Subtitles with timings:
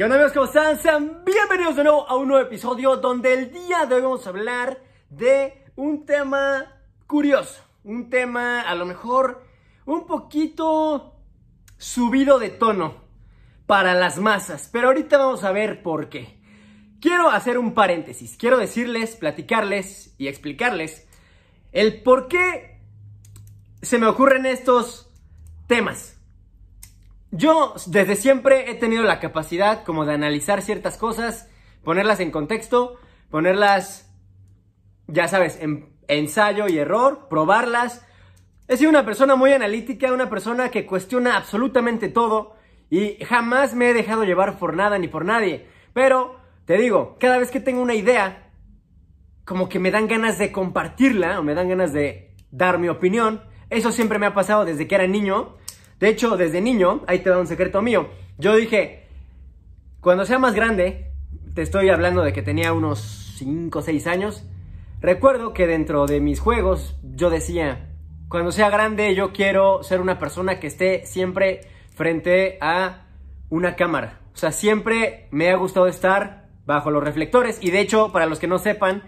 [0.00, 0.32] ¿Qué onda amigos?
[0.32, 0.78] ¿Cómo están?
[0.78, 4.30] Sean bienvenidos de nuevo a un nuevo episodio donde el día de hoy vamos a
[4.30, 9.44] hablar de un tema curioso, un tema a lo mejor
[9.84, 11.20] un poquito
[11.76, 13.04] subido de tono
[13.66, 16.40] para las masas, pero ahorita vamos a ver por qué.
[16.98, 21.06] Quiero hacer un paréntesis, quiero decirles, platicarles y explicarles
[21.72, 22.80] el por qué
[23.82, 25.12] se me ocurren estos
[25.66, 26.19] temas.
[27.32, 31.48] Yo desde siempre he tenido la capacidad como de analizar ciertas cosas,
[31.84, 32.98] ponerlas en contexto,
[33.30, 34.12] ponerlas,
[35.06, 38.04] ya sabes, en ensayo y error, probarlas.
[38.66, 42.56] He sido una persona muy analítica, una persona que cuestiona absolutamente todo
[42.90, 45.68] y jamás me he dejado llevar por nada ni por nadie.
[45.92, 48.50] Pero, te digo, cada vez que tengo una idea,
[49.44, 53.42] como que me dan ganas de compartirla o me dan ganas de dar mi opinión.
[53.70, 55.56] Eso siempre me ha pasado desde que era niño.
[56.00, 58.08] De hecho, desde niño, ahí te da un secreto mío.
[58.38, 59.06] Yo dije,
[60.00, 61.12] cuando sea más grande,
[61.54, 64.44] te estoy hablando de que tenía unos 5 o 6 años,
[65.00, 67.90] recuerdo que dentro de mis juegos yo decía,
[68.28, 71.60] cuando sea grande yo quiero ser una persona que esté siempre
[71.94, 73.06] frente a
[73.50, 74.20] una cámara.
[74.32, 78.38] O sea, siempre me ha gustado estar bajo los reflectores y de hecho, para los
[78.38, 79.02] que no sepan,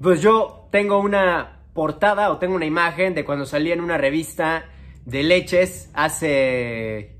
[0.00, 4.66] pues yo tengo una portada o tengo una imagen de cuando salí en una revista
[5.04, 7.16] de leches hace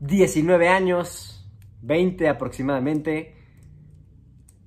[0.00, 1.46] 19 años,
[1.82, 3.36] 20 aproximadamente.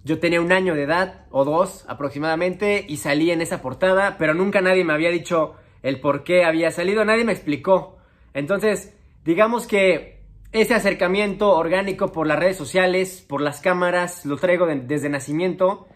[0.04, 4.34] Yo tenía un año de edad, o dos aproximadamente, y salí en esa portada, pero
[4.34, 7.98] nunca nadie me había dicho el por qué había salido, nadie me explicó.
[8.34, 10.20] Entonces, digamos que
[10.52, 15.88] ese acercamiento orgánico por las redes sociales, por las cámaras, lo traigo desde nacimiento,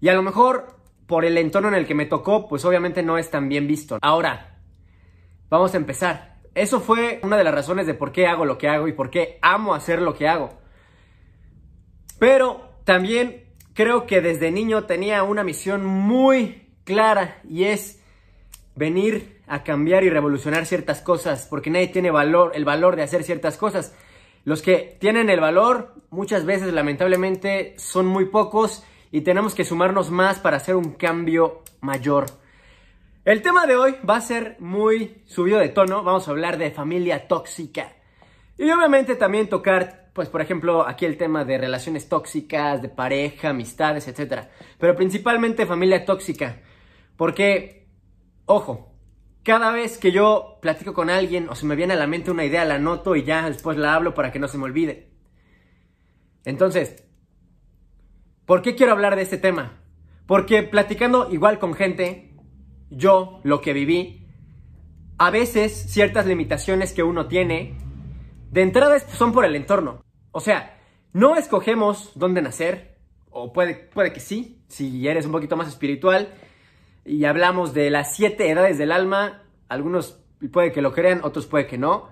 [0.00, 0.76] y a lo mejor
[1.06, 3.98] por el entorno en el que me tocó, pues obviamente no es tan bien visto.
[4.00, 4.51] Ahora,
[5.52, 6.38] Vamos a empezar.
[6.54, 9.10] Eso fue una de las razones de por qué hago lo que hago y por
[9.10, 10.54] qué amo hacer lo que hago.
[12.18, 18.00] Pero también creo que desde niño tenía una misión muy clara y es
[18.76, 23.22] venir a cambiar y revolucionar ciertas cosas, porque nadie tiene valor, el valor de hacer
[23.22, 23.94] ciertas cosas.
[24.44, 30.10] Los que tienen el valor muchas veces lamentablemente son muy pocos y tenemos que sumarnos
[30.10, 32.41] más para hacer un cambio mayor.
[33.24, 36.02] El tema de hoy va a ser muy subido de tono.
[36.02, 37.92] Vamos a hablar de familia tóxica.
[38.58, 43.50] Y obviamente también tocar, pues por ejemplo, aquí el tema de relaciones tóxicas, de pareja,
[43.50, 44.48] amistades, etc.
[44.76, 46.62] Pero principalmente familia tóxica.
[47.16, 47.86] Porque,
[48.46, 48.92] ojo,
[49.44, 52.44] cada vez que yo platico con alguien o se me viene a la mente una
[52.44, 55.12] idea, la anoto y ya después la hablo para que no se me olvide.
[56.44, 57.04] Entonces,
[58.46, 59.80] ¿por qué quiero hablar de este tema?
[60.26, 62.31] Porque platicando igual con gente,
[62.96, 64.26] yo, lo que viví,
[65.18, 67.74] a veces ciertas limitaciones que uno tiene,
[68.50, 70.02] de entrada son por el entorno.
[70.30, 70.78] O sea,
[71.12, 72.98] no escogemos dónde nacer,
[73.30, 76.34] o puede, puede que sí, si eres un poquito más espiritual,
[77.04, 80.22] y hablamos de las siete edades del alma, algunos
[80.52, 82.10] puede que lo crean, otros puede que no,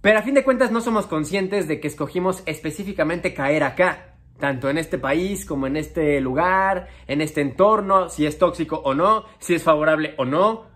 [0.00, 4.68] pero a fin de cuentas no somos conscientes de que escogimos específicamente caer acá tanto
[4.68, 9.24] en este país como en este lugar, en este entorno, si es tóxico o no,
[9.38, 10.66] si es favorable o no,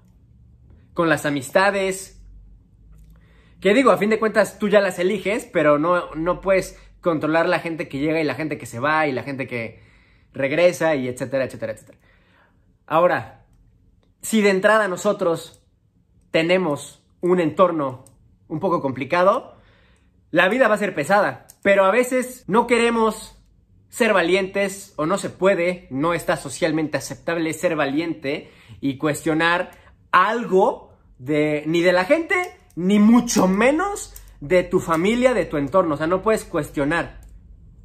[0.94, 2.22] con las amistades.
[3.60, 7.48] Que digo, a fin de cuentas tú ya las eliges, pero no, no puedes controlar
[7.48, 9.82] la gente que llega y la gente que se va y la gente que
[10.32, 11.98] regresa y etcétera, etcétera, etcétera.
[12.86, 13.44] Ahora,
[14.22, 15.62] si de entrada nosotros
[16.30, 18.04] tenemos un entorno
[18.48, 19.56] un poco complicado,
[20.30, 23.39] la vida va a ser pesada, pero a veces no queremos
[23.90, 29.72] ser valientes o no se puede, no está socialmente aceptable ser valiente y cuestionar
[30.12, 32.36] algo de ni de la gente,
[32.76, 35.94] ni mucho menos de tu familia, de tu entorno.
[35.94, 37.20] O sea, no puedes cuestionar.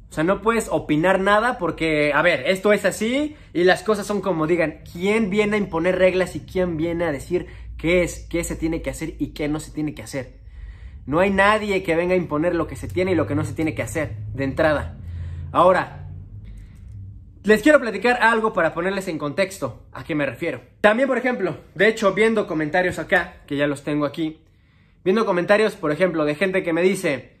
[0.08, 4.06] O sea, no puedes opinar nada porque, a ver, esto es así y las cosas
[4.06, 4.82] son como digan.
[4.90, 8.80] ¿Quién viene a imponer reglas y quién viene a decir qué es, qué se tiene
[8.80, 10.38] que hacer y qué no se tiene que hacer?
[11.04, 13.44] No hay nadie que venga a imponer lo que se tiene y lo que no
[13.44, 14.98] se tiene que hacer de entrada.
[15.56, 16.10] Ahora,
[17.42, 20.60] les quiero platicar algo para ponerles en contexto a qué me refiero.
[20.82, 24.42] También, por ejemplo, de hecho, viendo comentarios acá, que ya los tengo aquí,
[25.02, 27.38] viendo comentarios, por ejemplo, de gente que me dice,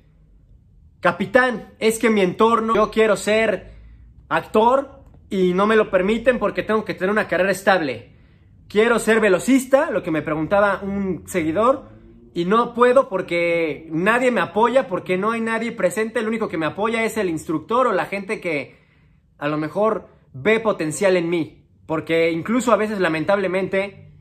[1.00, 3.74] capitán, es que mi entorno, yo quiero ser
[4.30, 8.12] actor y no me lo permiten porque tengo que tener una carrera estable.
[8.66, 11.90] Quiero ser velocista, lo que me preguntaba un seguidor,
[12.36, 16.58] y no puedo porque nadie me apoya, porque no hay nadie presente, el único que
[16.58, 18.76] me apoya es el instructor o la gente que
[19.38, 24.12] a lo mejor ve potencial en mí, porque incluso a veces lamentablemente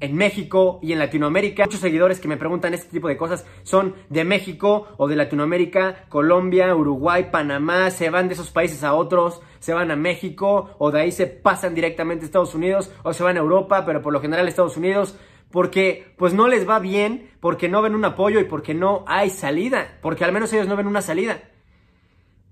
[0.00, 1.64] en México y en Latinoamérica.
[1.64, 6.04] Muchos seguidores que me preguntan este tipo de cosas son de México o de Latinoamérica,
[6.10, 10.90] Colombia, Uruguay, Panamá, se van de esos países a otros, se van a México o
[10.90, 14.12] de ahí se pasan directamente a Estados Unidos o se van a Europa, pero por
[14.12, 15.18] lo general Estados Unidos
[15.54, 19.30] porque pues no les va bien, porque no ven un apoyo y porque no hay
[19.30, 21.44] salida, porque al menos ellos no ven una salida.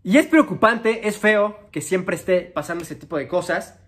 [0.04, 3.80] Y es preocupante, es feo que siempre esté pasando ese tipo de cosas.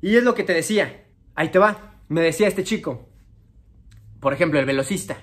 [0.00, 1.04] Y es lo que te decía,
[1.34, 3.10] ahí te va me decía este chico,
[4.20, 5.18] por ejemplo, el velocista,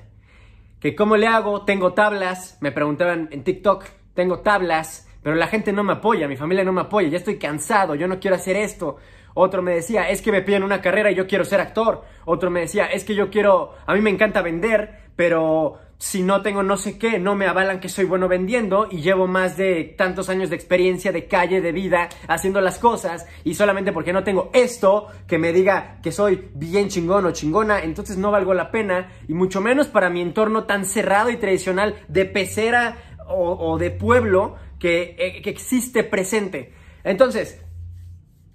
[0.79, 5.73] que cómo le hago, tengo tablas, me preguntaban en TikTok, tengo tablas, pero la gente
[5.73, 8.57] no me apoya, mi familia no me apoya, ya estoy cansado, yo no quiero hacer
[8.57, 8.97] esto.
[9.39, 12.03] Otro me decía, es que me piden una carrera y yo quiero ser actor.
[12.25, 16.41] Otro me decía, es que yo quiero, a mí me encanta vender, pero si no
[16.41, 19.93] tengo no sé qué, no me avalan que soy bueno vendiendo y llevo más de
[19.95, 24.23] tantos años de experiencia de calle, de vida, haciendo las cosas y solamente porque no
[24.23, 28.71] tengo esto que me diga que soy bien chingón o chingona, entonces no valgo la
[28.71, 32.97] pena y mucho menos para mi entorno tan cerrado y tradicional de pecera
[33.29, 36.73] o, de pueblo que, eh, que existe presente.
[37.03, 37.61] Entonces,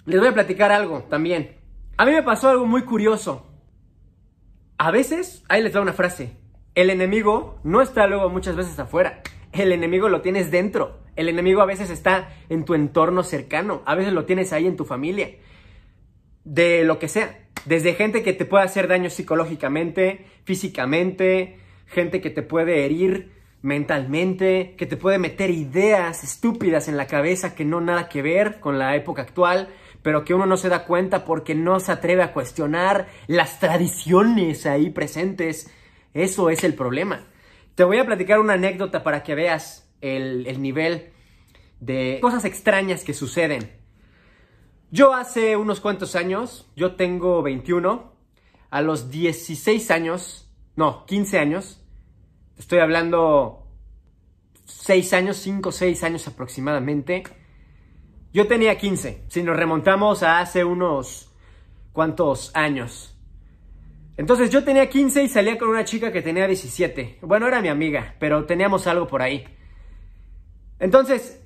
[0.05, 1.57] les voy a platicar algo también.
[1.97, 3.47] A mí me pasó algo muy curioso.
[4.79, 6.37] A veces, ahí les da una frase,
[6.75, 9.23] el enemigo no está luego muchas veces afuera.
[9.53, 11.01] El enemigo lo tienes dentro.
[11.17, 13.83] El enemigo a veces está en tu entorno cercano.
[13.85, 15.31] A veces lo tienes ahí en tu familia.
[16.45, 17.39] De lo que sea.
[17.67, 23.31] Desde gente que te puede hacer daño psicológicamente, físicamente, gente que te puede herir
[23.63, 28.61] mentalmente, que te puede meter ideas estúpidas en la cabeza que no nada que ver
[28.61, 29.69] con la época actual,
[30.03, 34.67] pero que uno no se da cuenta porque no se atreve a cuestionar las tradiciones
[34.67, 35.71] ahí presentes
[36.15, 37.27] eso es el problema.
[37.75, 41.11] Te voy a platicar una anécdota para que veas el, nivel
[41.81, 43.71] de cosas extrañas que suceden.
[44.91, 48.13] Yo hace unos cuantos años, yo tengo 21,
[48.69, 51.82] a los 16 años, no, 15 años,
[52.63, 53.67] estoy hablando
[54.65, 57.25] 6 años, 5, 6 años aproximadamente,
[58.33, 61.33] yo tenía 15, si nos remontamos a hace unos
[61.93, 63.19] cuantos años.
[64.17, 67.19] Entonces yo tenía 15 y salía con una chica que tenía 17.
[67.23, 69.45] Bueno, era mi amiga, pero teníamos algo por ahí.
[70.79, 71.43] Entonces,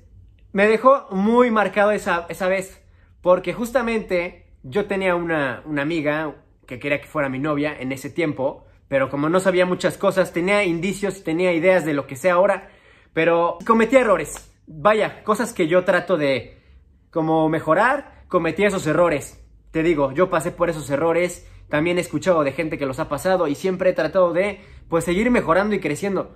[0.53, 2.81] me dejó muy marcado esa, esa vez,
[3.21, 6.35] porque justamente yo tenía una, una amiga
[6.67, 10.33] que quería que fuera mi novia en ese tiempo, pero como no sabía muchas cosas,
[10.33, 12.69] tenía indicios, tenía ideas de lo que sé ahora,
[13.13, 14.51] pero cometí errores.
[14.67, 16.61] Vaya, cosas que yo trato de
[17.09, 19.43] como mejorar, cometí esos errores.
[19.71, 23.09] Te digo, yo pasé por esos errores también he escuchado de gente que los ha
[23.09, 26.35] pasado y siempre he tratado de pues seguir mejorando y creciendo.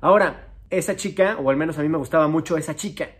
[0.00, 3.10] Ahora, esa chica, o al menos a mí me gustaba mucho esa chica,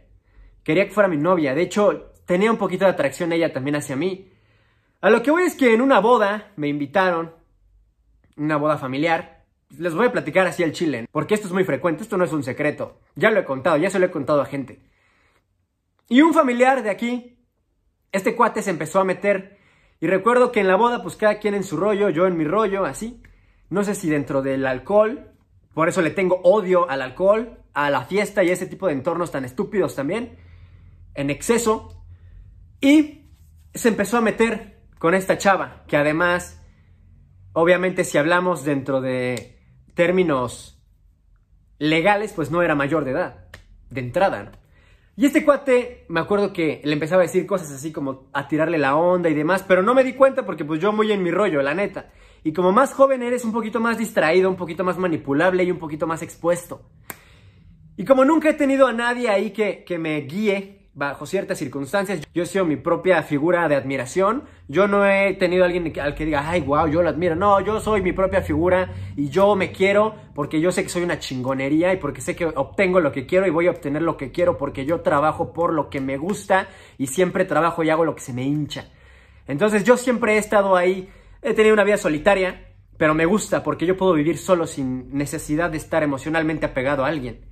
[0.62, 3.96] quería que fuera mi novia, de hecho tenía un poquito de atracción ella también hacia
[3.96, 4.32] mí.
[5.02, 7.34] A lo que voy es que en una boda me invitaron,
[8.44, 9.44] una boda familiar,
[9.78, 12.32] les voy a platicar así al chile, porque esto es muy frecuente, esto no es
[12.32, 14.80] un secreto, ya lo he contado, ya se lo he contado a gente.
[16.08, 17.38] Y un familiar de aquí,
[18.10, 19.58] este cuate se empezó a meter
[20.00, 22.44] y recuerdo que en la boda, pues cada quien en su rollo, yo en mi
[22.44, 23.22] rollo, así.
[23.68, 25.30] No sé si dentro del alcohol,
[25.74, 28.94] por eso le tengo odio al alcohol, a la fiesta y a ese tipo de
[28.94, 30.38] entornos tan estúpidos también,
[31.14, 32.02] en exceso.
[32.80, 33.26] Y
[33.74, 36.59] se empezó a meter con esta chava, que además,
[37.52, 39.58] obviamente si hablamos dentro de
[39.94, 40.82] términos
[41.78, 43.48] legales, pues no era mayor de edad,
[43.90, 44.50] de entrada, ¿no?
[45.16, 48.78] Y este cuate, me acuerdo que le empezaba a decir cosas así como a tirarle
[48.78, 51.30] la onda y demás, pero no me di cuenta porque pues yo muy en mi
[51.30, 52.10] rollo, la neta.
[52.42, 55.78] Y como más joven eres un poquito más distraído, un poquito más manipulable y un
[55.78, 56.88] poquito más expuesto.
[57.98, 62.20] Y como nunca he tenido a nadie ahí que, que me guíe bajo ciertas circunstancias.
[62.34, 64.44] Yo he sido mi propia figura de admiración.
[64.68, 67.36] Yo no he tenido a alguien al que diga, ay, wow, yo lo admiro.
[67.36, 71.02] No, yo soy mi propia figura y yo me quiero porque yo sé que soy
[71.02, 74.16] una chingonería y porque sé que obtengo lo que quiero y voy a obtener lo
[74.16, 76.68] que quiero porque yo trabajo por lo que me gusta
[76.98, 78.88] y siempre trabajo y hago lo que se me hincha.
[79.46, 81.08] Entonces yo siempre he estado ahí,
[81.42, 85.70] he tenido una vida solitaria, pero me gusta porque yo puedo vivir solo sin necesidad
[85.70, 87.49] de estar emocionalmente apegado a alguien.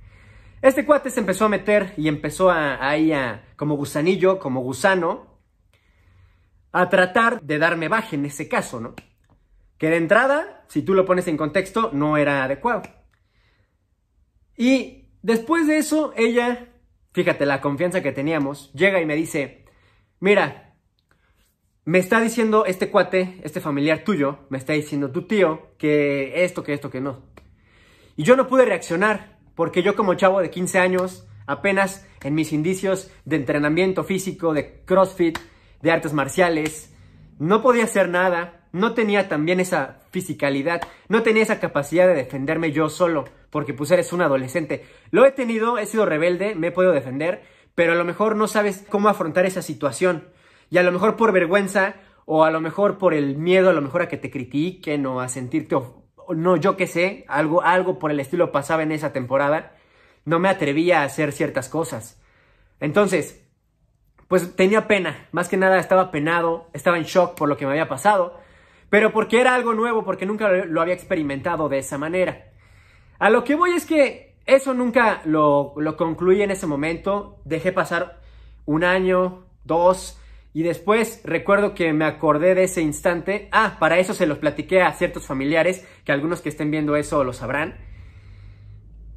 [0.61, 5.39] Este cuate se empezó a meter y empezó a, ahí a, como gusanillo, como gusano,
[6.71, 8.93] a tratar de darme baje en ese caso, ¿no?
[9.77, 12.83] Que de entrada, si tú lo pones en contexto, no era adecuado.
[14.57, 16.67] Y después de eso, ella,
[17.13, 19.65] fíjate la confianza que teníamos, llega y me dice,
[20.19, 20.75] mira,
[21.85, 26.61] me está diciendo este cuate, este familiar tuyo, me está diciendo tu tío, que esto,
[26.61, 27.23] que esto, que no.
[28.17, 32.53] Y yo no pude reaccionar porque yo como chavo de 15 años, apenas en mis
[32.53, 35.37] indicios de entrenamiento físico, de CrossFit,
[35.81, 36.95] de artes marciales,
[37.39, 42.71] no podía hacer nada, no tenía también esa fisicalidad, no tenía esa capacidad de defenderme
[42.71, 44.85] yo solo, porque pues eres un adolescente.
[45.11, 47.43] Lo he tenido, he sido rebelde, me he podido defender,
[47.75, 50.29] pero a lo mejor no sabes cómo afrontar esa situación.
[50.69, 53.81] Y a lo mejor por vergüenza o a lo mejor por el miedo, a lo
[53.81, 55.75] mejor a que te critiquen o a sentirte,
[56.35, 59.75] no, yo qué sé, algo, algo por el estilo pasaba en esa temporada,
[60.25, 62.21] no me atrevía a hacer ciertas cosas.
[62.79, 63.45] Entonces,
[64.27, 67.71] pues tenía pena, más que nada estaba penado, estaba en shock por lo que me
[67.71, 68.39] había pasado,
[68.89, 72.51] pero porque era algo nuevo, porque nunca lo había experimentado de esa manera.
[73.17, 77.71] A lo que voy es que eso nunca lo, lo concluí en ese momento, dejé
[77.71, 78.19] pasar
[78.65, 80.19] un año, dos,
[80.53, 83.49] y después recuerdo que me acordé de ese instante.
[83.51, 87.23] Ah, para eso se los platiqué a ciertos familiares, que algunos que estén viendo eso
[87.23, 87.77] lo sabrán.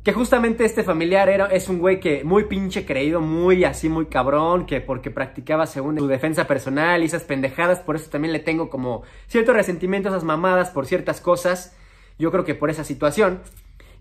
[0.05, 4.07] Que justamente este familiar era, es un güey que muy pinche creído, muy así, muy
[4.07, 8.41] cabrón, que porque practicaba según su defensa personal y esas pendejadas, por eso también le
[8.41, 11.77] tengo como cierto resentimiento a esas mamadas por ciertas cosas,
[12.19, 13.41] yo creo que por esa situación.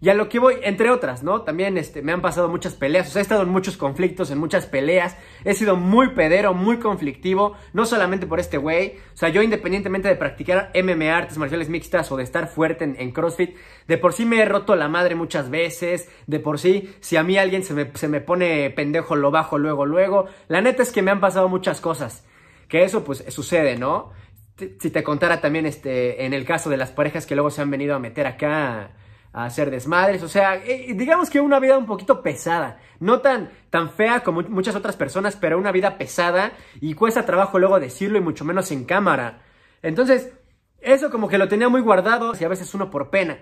[0.03, 1.43] Y a lo que voy, entre otras, ¿no?
[1.43, 4.39] También este, me han pasado muchas peleas, o sea, he estado en muchos conflictos, en
[4.39, 5.15] muchas peleas,
[5.46, 10.08] he sido muy pedero, muy conflictivo, no solamente por este güey, o sea, yo independientemente
[10.08, 13.55] de practicar MMA, artes marciales mixtas o de estar fuerte en, CrossFit,
[13.88, 17.22] de por sí me he roto la madre muchas veces, de por sí, si a
[17.22, 20.91] mí alguien se me, se me pone pendejo, lo bajo luego, luego, la neta es
[20.91, 22.25] que me han pasado muchas cosas,
[22.70, 24.13] que eso pues sucede, ¿no?
[24.58, 27.70] Si te contara también este, en el caso de las parejas que luego se han
[27.70, 28.96] venido a meter acá
[29.34, 33.50] a hacer desmadres, o sea, eh, digamos que una vida un poquito pesada, no tan,
[33.70, 38.18] tan fea como muchas otras personas, pero una vida pesada y cuesta trabajo luego decirlo
[38.18, 39.42] y mucho menos en cámara.
[39.82, 40.34] Entonces,
[40.82, 43.40] eso como que lo tenía muy guardado y a veces uno por pena.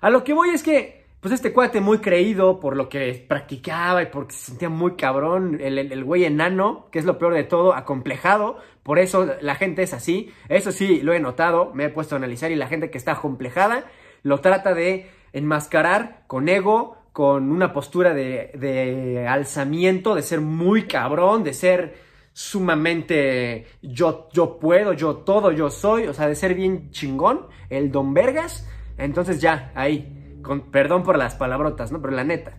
[0.00, 4.02] A lo que voy es que, pues este cuate muy creído por lo que practicaba
[4.02, 7.44] y porque se sentía muy cabrón, el, el güey enano, que es lo peor de
[7.44, 11.88] todo, acomplejado, por eso la gente es así, eso sí lo he notado, me he
[11.88, 13.84] puesto a analizar y la gente que está acomplejada
[14.22, 21.44] lo trata de enmascarar con ego, con una postura de, alzamiento, de ser muy cabrón,
[21.44, 26.90] de ser sumamente yo, yo puedo, yo todo, yo soy, o sea, de ser bien
[26.90, 28.68] chingón, el don Vergas.
[28.96, 32.00] Entonces ya, ahí, con perdón por las palabrotas, ¿no?
[32.00, 32.56] Pero la neta.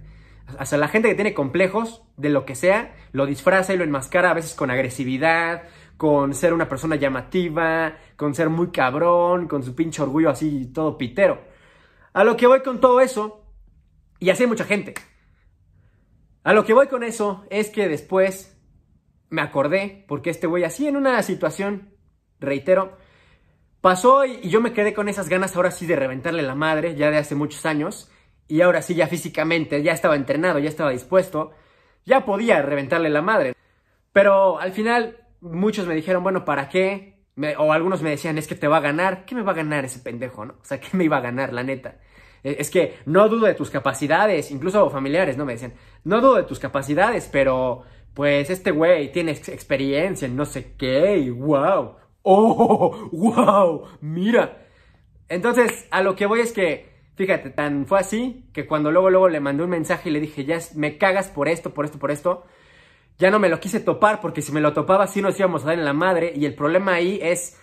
[0.60, 3.84] O sea, la gente que tiene complejos de lo que sea, lo disfraza y lo
[3.84, 5.64] enmascara a veces con agresividad,
[5.98, 10.98] con ser una persona llamativa, con ser muy cabrón, con su pinche orgullo así todo
[10.98, 11.51] pitero.
[12.14, 13.46] A lo que voy con todo eso,
[14.20, 14.94] y así hay mucha gente.
[16.44, 18.58] A lo que voy con eso es que después
[19.30, 21.94] me acordé, porque este güey así en una situación,
[22.40, 22.98] reitero,
[23.80, 27.12] pasó y, yo me quedé con esas ganas ahora sí de reventarle la madre, ya
[27.12, 28.12] de hace muchos años,
[28.48, 31.52] y ahora sí ya físicamente, ya estaba entrenado, ya estaba dispuesto,
[32.06, 33.56] ya podía reventarle la madre.
[34.12, 37.21] Pero al final muchos me dijeron, bueno, ¿para qué?
[37.58, 39.26] O algunos me decían, es que te va a ganar.
[39.26, 40.54] ¿Qué me va a ganar ese pendejo, no?
[40.54, 41.98] O sea, ¿qué me iba a ganar, la neta?
[42.44, 45.46] E, es que no dudo de tus capacidades, incluso familiares, ¿no?
[45.46, 47.84] Me decían, no dudo de tus capacidades, pero
[48.14, 54.68] pues este güey tiene experiencia en no sé qué, y wow, oh, wow, mira.
[55.30, 59.30] Entonces, a lo que voy es que, fíjate, tan fue así que cuando luego, luego
[59.30, 62.12] le mandé un mensaje y le dije, ya me cagas por esto, por esto, por
[62.12, 62.46] esto,
[63.22, 65.68] ya no me lo quise topar porque si me lo topaba sí nos íbamos a
[65.68, 67.56] dar en la madre y el problema ahí es,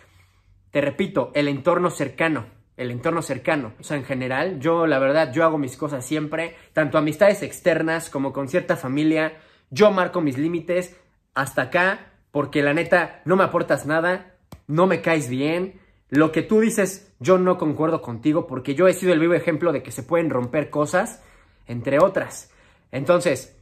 [0.70, 2.46] te repito, el entorno cercano,
[2.76, 3.72] el entorno cercano.
[3.80, 8.08] O sea, en general, yo la verdad, yo hago mis cosas siempre, tanto amistades externas
[8.08, 9.32] como con cierta familia,
[9.68, 10.96] yo marco mis límites
[11.34, 14.36] hasta acá porque la neta no me aportas nada,
[14.68, 18.94] no me caes bien, lo que tú dices yo no concuerdo contigo porque yo he
[18.94, 21.20] sido el vivo ejemplo de que se pueden romper cosas,
[21.66, 22.52] entre otras.
[22.92, 23.57] Entonces,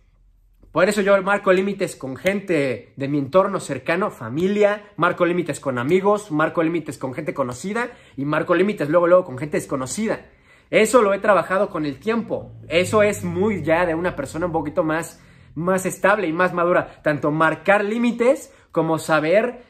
[0.73, 5.79] por eso yo marco límites con gente de mi entorno cercano, familia, marco límites con
[5.79, 10.27] amigos, marco límites con gente conocida y marco límites luego, luego con gente desconocida.
[10.71, 12.53] Eso lo he trabajado con el tiempo.
[12.69, 15.23] Eso es muy ya de una persona un poquito más,
[15.55, 17.01] más estable y más madura.
[17.03, 19.63] Tanto marcar límites como saber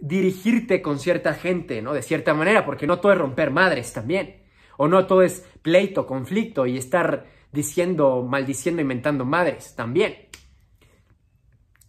[0.00, 1.92] dirigirte con cierta gente, ¿no?
[1.92, 4.42] De cierta manera, porque no todo es romper madres también.
[4.78, 10.25] O no todo es pleito, conflicto y estar diciendo, maldiciendo, inventando madres también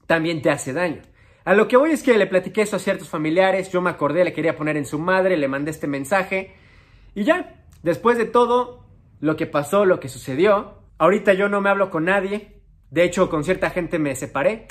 [0.08, 1.04] también te hace daño.
[1.46, 4.26] A lo que voy es que le platiqué eso a ciertos familiares, yo me acordé,
[4.26, 6.56] le quería poner en su madre, le mandé este mensaje
[7.16, 8.86] y ya, después de todo
[9.22, 12.62] lo que pasó, lo que sucedió, ahorita yo no me hablo con nadie,
[12.92, 14.68] de hecho con cierta gente me separé,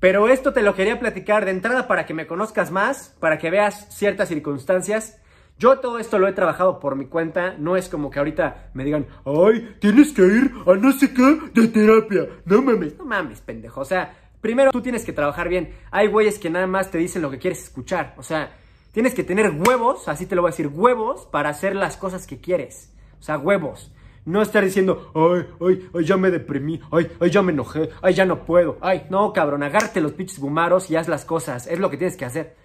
[0.00, 3.50] pero esto te lo quería platicar de entrada para que me conozcas más, para que
[3.50, 5.22] veas ciertas circunstancias.
[5.58, 8.84] Yo todo esto lo he trabajado por mi cuenta, no es como que ahorita me
[8.84, 13.40] digan, ay, tienes que ir a no sé qué de terapia, no mames, no mames,
[13.40, 15.74] pendejo, o sea, Primero, tú tienes que trabajar bien.
[15.90, 18.14] Hay güeyes que nada más te dicen lo que quieres escuchar.
[18.18, 18.56] O sea,
[18.96, 22.26] Tienes que tener huevos, así te lo voy a decir, huevos para hacer las cosas
[22.26, 22.94] que quieres.
[23.20, 23.92] O sea, huevos.
[24.24, 28.14] No estar diciendo, ay, ay, ay, ya me deprimí, ay, ay, ya me enojé, ay,
[28.14, 28.78] ya no puedo.
[28.80, 31.66] Ay, no, cabrón, agárrate los pinches gumaros y haz las cosas.
[31.66, 32.56] Es lo que tienes que hacer.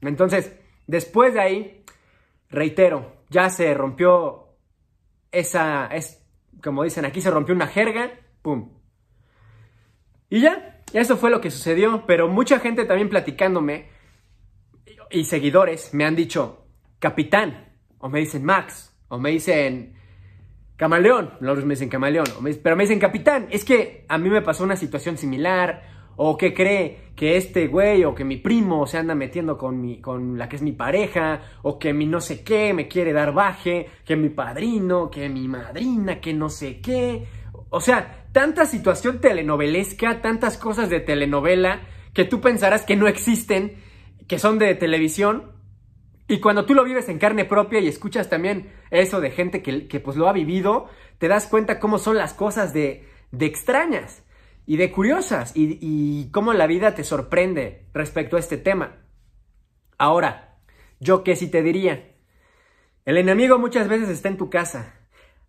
[0.00, 0.56] Entonces,
[0.88, 1.84] después de ahí,
[2.50, 4.56] reitero, ya se rompió
[5.30, 6.20] esa, es,
[6.64, 8.10] como dicen aquí, se rompió una jerga,
[8.42, 8.72] pum.
[10.28, 13.88] Y ya, eso fue lo que sucedió, pero mucha gente también platicándome
[15.10, 16.66] y seguidores me han dicho,
[16.98, 19.94] capitán, o me dicen Max, o me dicen
[20.76, 22.26] Camaleón, los me dicen camaleón,
[22.62, 26.52] pero me dicen capitán, es que a mí me pasó una situación similar, o que
[26.52, 30.48] cree que este güey o que mi primo se anda metiendo con, mi, con la
[30.48, 34.16] que es mi pareja, o que mi no sé qué me quiere dar baje, que
[34.16, 37.26] mi padrino, que mi madrina, que no sé qué.
[37.70, 43.82] O sea, tanta situación telenovelesca, tantas cosas de telenovela que tú pensarás que no existen,
[44.28, 45.52] que son de televisión,
[46.28, 50.00] y cuando tú lo vives en carne propia y escuchas también eso de gente que,
[50.00, 54.22] pues lo ha vivido, te das cuenta cómo son las cosas de, de extrañas
[54.66, 58.98] y de curiosas y, y cómo la vida te sorprende respecto a este tema.
[59.96, 60.58] Ahora,
[61.00, 62.12] yo qué sí te diría.
[63.06, 64.94] El enemigo muchas veces está en tu casa.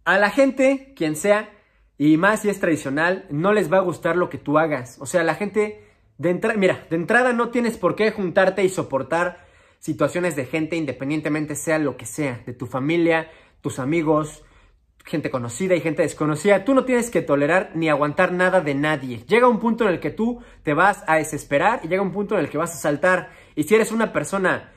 [0.05, 1.51] A la gente, quien sea,
[1.97, 4.97] y más si es tradicional, no les va a gustar lo que tú hagas.
[4.99, 5.83] O sea, la gente
[6.17, 9.45] de entrada, mira, de entrada no tienes por qué juntarte y soportar
[9.79, 13.29] situaciones de gente independientemente sea lo que sea, de tu familia,
[13.61, 14.43] tus amigos,
[15.05, 16.65] gente conocida y gente desconocida.
[16.65, 19.23] Tú no tienes que tolerar ni aguantar nada de nadie.
[19.27, 22.35] Llega un punto en el que tú te vas a desesperar y llega un punto
[22.35, 23.31] en el que vas a saltar.
[23.55, 24.71] Y si eres una persona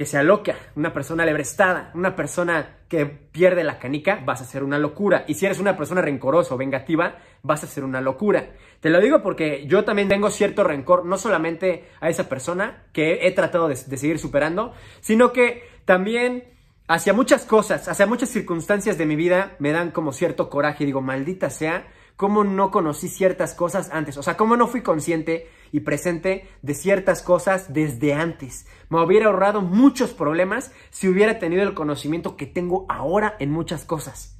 [0.00, 4.62] que se aloca, una persona lebrestada, una persona que pierde la canica, vas a ser
[4.62, 5.26] una locura.
[5.28, 8.48] Y si eres una persona rencorosa o vengativa, vas a ser una locura.
[8.80, 13.26] Te lo digo porque yo también tengo cierto rencor, no solamente a esa persona que
[13.26, 16.44] he tratado de, de seguir superando, sino que también
[16.88, 20.86] hacia muchas cosas, hacia muchas circunstancias de mi vida me dan como cierto coraje.
[20.86, 25.50] Digo, maldita sea, cómo no conocí ciertas cosas antes, o sea, cómo no fui consciente
[25.72, 28.66] y presente de ciertas cosas desde antes.
[28.88, 33.84] Me hubiera ahorrado muchos problemas si hubiera tenido el conocimiento que tengo ahora en muchas
[33.84, 34.36] cosas.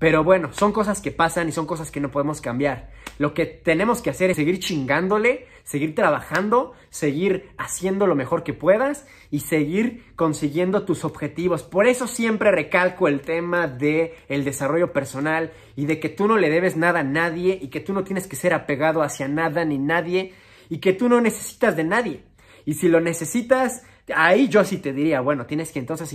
[0.00, 2.88] Pero bueno, son cosas que pasan y son cosas que no podemos cambiar.
[3.18, 8.54] Lo que tenemos que hacer es seguir chingándole, seguir trabajando, seguir haciendo lo mejor que
[8.54, 11.64] puedas y seguir consiguiendo tus objetivos.
[11.64, 16.38] Por eso siempre recalco el tema de el desarrollo personal y de que tú no
[16.38, 19.66] le debes nada a nadie y que tú no tienes que ser apegado hacia nada
[19.66, 20.32] ni nadie
[20.70, 22.24] y que tú no necesitas de nadie.
[22.64, 23.82] Y si lo necesitas,
[24.14, 26.14] ahí yo sí te diría, bueno, tienes que entonces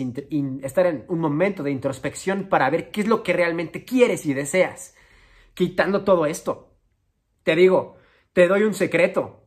[0.63, 4.33] estar en un momento de introspección para ver qué es lo que realmente quieres y
[4.33, 4.95] deseas.
[5.53, 6.73] Quitando todo esto.
[7.43, 7.97] Te digo,
[8.33, 9.43] te doy un secreto.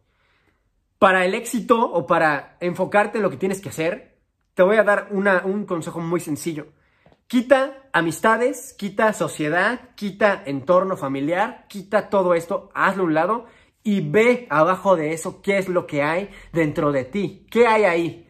[0.98, 4.18] Para el éxito o para enfocarte en lo que tienes que hacer,
[4.54, 6.72] te voy a dar un consejo muy sencillo.
[7.28, 13.46] Quita amistades, quita sociedad, quita entorno familiar, quita todo esto, hazlo a un lado
[13.82, 17.84] y ve abajo de eso qué es lo que hay dentro de ti, qué hay
[17.84, 18.28] ahí.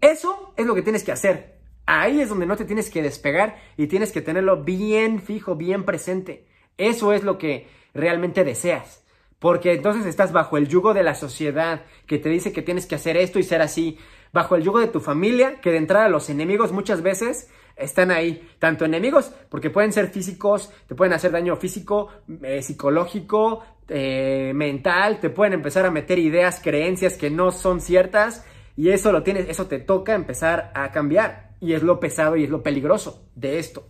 [0.00, 1.58] Eso es lo que tienes que hacer.
[1.86, 5.84] Ahí es donde no te tienes que despegar y tienes que tenerlo bien fijo, bien
[5.84, 6.46] presente.
[6.78, 9.04] Eso es lo que realmente deseas.
[9.38, 12.94] Porque entonces estás bajo el yugo de la sociedad que te dice que tienes que
[12.94, 13.98] hacer esto y ser así.
[14.32, 18.48] Bajo el yugo de tu familia, que de entrada los enemigos muchas veces están ahí.
[18.58, 22.08] Tanto enemigos, porque pueden ser físicos, te pueden hacer daño físico,
[22.42, 28.44] eh, psicológico, eh, mental, te pueden empezar a meter ideas, creencias que no son ciertas
[28.76, 31.52] y eso lo tienes, eso te toca empezar a cambiar.
[31.60, 33.86] Y es lo pesado y es lo peligroso de esto.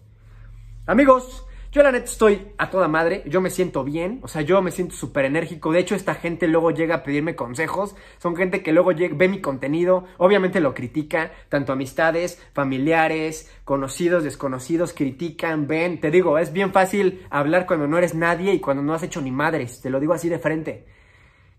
[0.87, 4.61] Amigos, yo la neta estoy a toda madre, yo me siento bien, o sea, yo
[4.61, 5.73] me siento súper enérgico.
[5.73, 7.97] De hecho, esta gente luego llega a pedirme consejos.
[8.19, 14.93] Son gente que luego ve mi contenido, obviamente lo critica, tanto amistades, familiares, conocidos, desconocidos,
[14.93, 15.99] critican, ven.
[15.99, 19.23] Te digo, es bien fácil hablar cuando no eres nadie y cuando no has hecho
[19.23, 19.81] ni madres.
[19.81, 20.85] Te lo digo así de frente.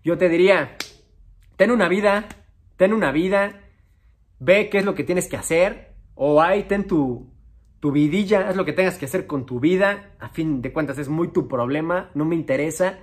[0.04, 0.76] Yo te diría,
[1.56, 2.28] ten una vida,
[2.76, 3.62] ten una vida,
[4.38, 7.33] ve qué es lo que tienes que hacer, o ahí ten tu,
[7.84, 10.96] tu vidilla, haz lo que tengas que hacer con tu vida, a fin de cuentas
[10.96, 12.98] es muy tu problema, no me interesa,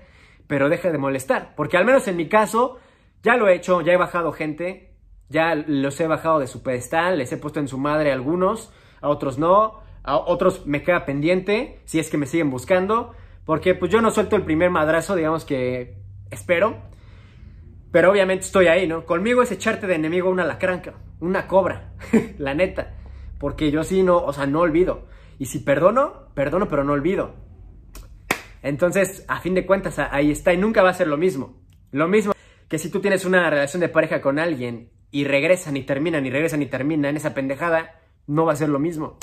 [0.47, 2.79] pero deja de molestar, porque al menos en mi caso,
[3.21, 4.95] ya lo he hecho, ya he bajado gente,
[5.29, 8.73] ya los he bajado de su pedestal, les he puesto en su madre a algunos,
[9.01, 13.13] a otros no, a otros me queda pendiente, si es que me siguen buscando,
[13.45, 15.99] porque pues yo no suelto el primer madrazo, digamos que
[16.31, 16.77] espero,
[17.91, 19.05] pero obviamente estoy ahí, ¿no?
[19.05, 21.91] Conmigo es echarte de enemigo una lacranca, una cobra,
[22.39, 22.95] la neta.
[23.41, 25.07] Porque yo sí no, o sea, no olvido.
[25.39, 27.33] Y si perdono, perdono, pero no olvido.
[28.61, 31.57] Entonces, a fin de cuentas, ahí está y nunca va a ser lo mismo.
[31.91, 32.33] Lo mismo
[32.69, 36.29] que si tú tienes una relación de pareja con alguien y regresan y terminan y
[36.29, 39.17] regresan y terminan esa pendejada, no va a ser lo mismo.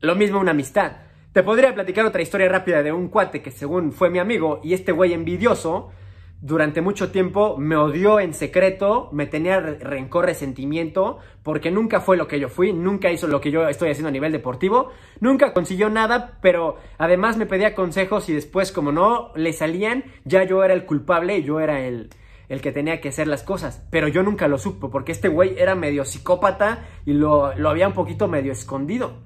[0.00, 0.98] Lo mismo una amistad.
[1.32, 4.74] Te podría platicar otra historia rápida de un cuate que según fue mi amigo y
[4.74, 5.92] este güey envidioso
[6.40, 12.28] durante mucho tiempo me odió en secreto, me tenía rencor, resentimiento, porque nunca fue lo
[12.28, 15.88] que yo fui, nunca hizo lo que yo estoy haciendo a nivel deportivo, nunca consiguió
[15.88, 20.74] nada, pero además me pedía consejos y después como no le salían, ya yo era
[20.74, 22.10] el culpable, yo era el,
[22.48, 25.54] el que tenía que hacer las cosas, pero yo nunca lo supo, porque este güey
[25.58, 29.22] era medio psicópata y lo, lo había un poquito medio escondido.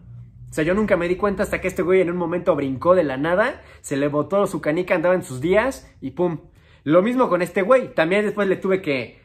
[0.51, 2.97] O sea, yo nunca me di cuenta hasta que este güey en un momento brincó
[2.97, 6.41] de la nada, se le botó su canica, andaba en sus días y pum,
[6.85, 7.95] lo mismo con este güey.
[7.95, 9.19] También después le tuve que,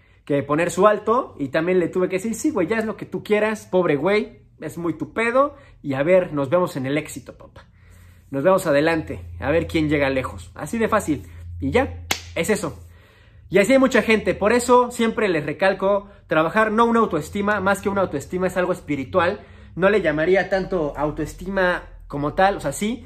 [0.47, 3.05] poner su alto y también le tuve que decir, sí, güey, ya es lo que
[3.05, 6.97] tú quieras, pobre güey, es muy tu pedo y a ver, nos vemos en el
[6.97, 7.65] éxito, papá.
[8.31, 10.51] Nos vemos adelante, a ver quién llega lejos.
[10.55, 11.23] Así de fácil.
[11.59, 12.79] Y ya, es eso.
[13.49, 17.79] Y así hay mucha gente, por eso siempre les recalco, trabajar no una autoestima, más
[17.81, 19.41] que una autoestima es algo espiritual,
[19.75, 23.05] no le llamaría tanto autoestima como tal, o sea, sí,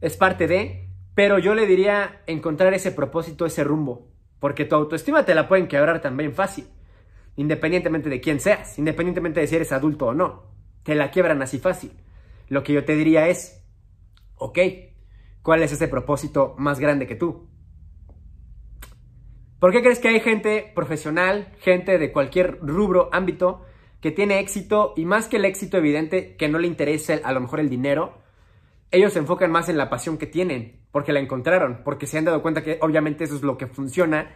[0.00, 0.87] es parte de,
[1.18, 4.06] pero yo le diría encontrar ese propósito, ese rumbo.
[4.38, 6.68] Porque tu autoestima te la pueden quebrar también fácil.
[7.34, 10.44] Independientemente de quién seas, independientemente de si eres adulto o no.
[10.84, 11.90] Te la quiebran así fácil.
[12.46, 13.66] Lo que yo te diría es,
[14.36, 14.60] ok,
[15.42, 17.48] ¿cuál es ese propósito más grande que tú?
[19.58, 23.62] ¿Por qué crees que hay gente profesional, gente de cualquier rubro, ámbito,
[24.00, 27.40] que tiene éxito y más que el éxito evidente, que no le interesa a lo
[27.40, 28.18] mejor el dinero,
[28.92, 32.24] ellos se enfocan más en la pasión que tienen, porque la encontraron, porque se han
[32.24, 34.30] dado cuenta que obviamente eso es lo que funciona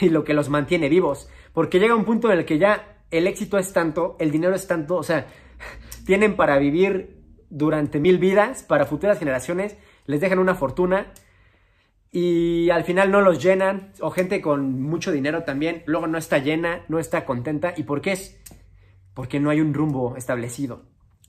[0.00, 3.26] y lo que los mantiene vivos, porque llega un punto en el que ya el
[3.26, 5.26] éxito es tanto, el dinero es tanto, o sea,
[6.06, 7.18] tienen para vivir
[7.50, 11.12] durante mil vidas, para futuras generaciones, les dejan una fortuna
[12.10, 16.38] y al final no los llenan, o gente con mucho dinero también, luego no está
[16.38, 18.40] llena, no está contenta, ¿y por qué es?
[19.14, 20.84] Porque no hay un rumbo establecido,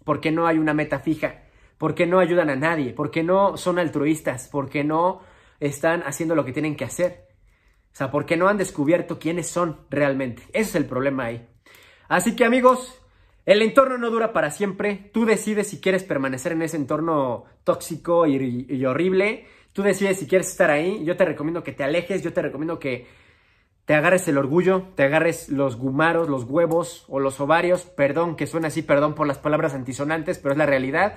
[0.06, 1.44] porque no hay una meta fija
[1.80, 2.92] ¿Por qué no ayudan a nadie?
[2.92, 4.50] ¿Por qué no son altruistas?
[4.50, 5.22] ¿Por qué no
[5.62, 7.30] están haciendo lo que tienen que hacer?
[7.94, 10.44] O sea, ¿por qué no han descubierto quiénes son realmente?
[10.50, 11.48] Ese es el problema ahí.
[12.10, 13.02] Así que amigos,
[13.46, 15.10] el entorno no dura para siempre.
[15.14, 19.48] Tú decides si quieres permanecer en ese entorno tóxico y, horrible.
[19.72, 21.06] Tú decides si quieres estar ahí.
[21.06, 22.22] Yo te recomiendo que te alejes.
[22.22, 23.08] Yo te recomiendo que
[23.86, 27.86] te agarres el orgullo, te agarres los gumaros, los huevos o los ovarios.
[27.86, 31.16] Perdón que suena así, perdón por las palabras antisonantes, pero es la realidad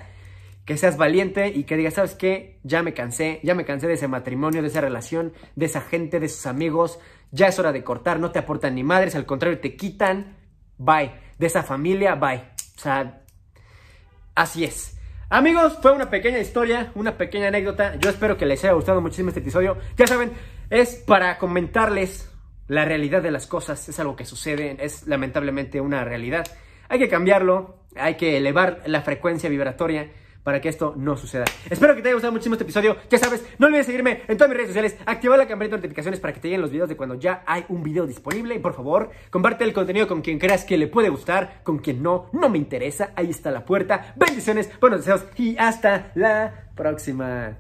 [0.65, 2.61] que seas valiente y que digas, ¿sabes qué?
[2.63, 6.21] Ya me cansé, ya me cansé de ese matrimonio, de esa relación, de esa gente,
[6.21, 7.01] de esos amigos,
[7.33, 10.37] ya es hora de cortar, no te aportan ni madres, al contrario, te quitan,
[10.79, 12.43] bye, de esa familia, bye.
[12.77, 13.23] O sea,
[14.35, 14.99] así es.
[15.31, 17.97] Amigos, fue una pequeña historia, una pequeña anécdota.
[17.97, 19.79] Yo espero que les haya gustado muchísimo este episodio.
[19.97, 20.33] Ya saben,
[20.69, 22.31] es para comentarles
[22.69, 23.89] la realidad de las cosas.
[23.89, 26.47] Es algo que sucede, es lamentablemente una realidad.
[26.89, 30.11] Hay que cambiarlo, hay que elevar la frecuencia vibratoria
[30.43, 31.45] para que esto no suceda.
[31.71, 32.97] Espero que te haya gustado muchísimo este episodio.
[33.11, 36.21] Ya sabes, no olvides seguirme en todas mis redes sociales, activar la campanita de notificaciones
[36.21, 38.55] para que te lleguen los videos de cuando ya hay un video disponible.
[38.55, 42.03] Y por favor, comparte el contenido con quien creas que le puede gustar, con quien
[42.03, 43.13] no, no me interesa.
[43.17, 44.15] Ahí está la puerta.
[44.17, 47.59] Bendiciones, buenos deseos y hasta la próxima.